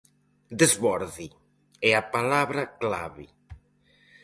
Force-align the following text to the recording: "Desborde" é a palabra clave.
"Desborde" 0.59 1.27
é 1.89 1.91
a 1.95 2.07
palabra 2.15 2.61
clave. 2.81 3.25